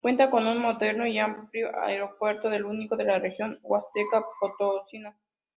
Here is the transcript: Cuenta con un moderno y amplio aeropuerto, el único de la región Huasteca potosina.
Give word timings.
Cuenta 0.03 0.31
con 0.31 0.47
un 0.47 0.57
moderno 0.59 1.05
y 1.05 1.19
amplio 1.19 1.77
aeropuerto, 1.79 2.51
el 2.51 2.65
único 2.65 2.97
de 2.97 3.03
la 3.03 3.19
región 3.19 3.59
Huasteca 3.61 4.23
potosina. 4.39 5.15